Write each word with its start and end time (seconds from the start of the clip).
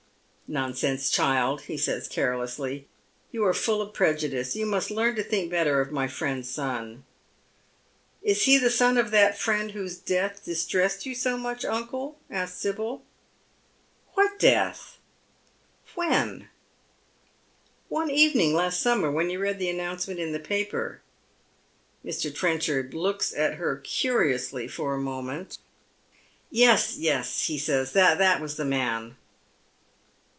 "Nonsense, 0.61 1.09
child!" 1.09 1.61
he 1.67 1.77
says 1.77 2.09
carelessly. 2.09 2.89
You 3.31 3.45
are 3.45 3.53
full 3.53 3.81
of 3.81 3.93
prejudice. 3.93 4.53
You 4.53 4.65
must 4.65 4.91
learn 4.91 5.15
to 5.15 5.23
think 5.23 5.49
better 5.49 5.79
of 5.79 5.93
my 5.93 6.09
friend's 6.09 6.51
son."" 6.51 7.05
Is 8.21 8.41
he 8.41 8.57
the 8.57 8.69
son 8.69 8.97
of 8.97 9.11
that 9.11 9.37
friend 9.37 9.71
whose 9.71 9.95
death 9.97 10.43
distressed 10.43 11.05
you 11.05 11.15
ao 11.25 11.37
much, 11.37 11.63
uncle?" 11.63 12.19
asks 12.29 12.57
Sibyl. 12.57 13.05
"What 14.15 14.37
death? 14.39 14.97
WheB?" 15.87 15.89
sitter 15.89 16.03
Atmoncla. 16.03 16.09
241" 16.09 16.47
One 17.97 18.11
evening 18.11 18.53
last 18.53 18.81
summer, 18.81 19.09
when 19.09 19.29
you 19.29 19.39
read 19.39 19.57
tlie 19.57 19.69
announcement 19.69 20.19
tn 20.19 20.33
the 20.33 20.39
paper." 20.41 21.01
Mr. 22.03 22.33
Trenchard 22.35 22.93
looks 22.93 23.33
at 23.33 23.53
her 23.53 23.77
curiously 23.77 24.67
for 24.67 24.93
a 24.95 24.99
moment." 24.99 25.59
Yes, 26.51 26.97
yes," 26.97 27.43
he 27.43 27.57
says," 27.57 27.93
that 27.93 28.41
was 28.41 28.57
the 28.57 28.65
man." 28.65 29.15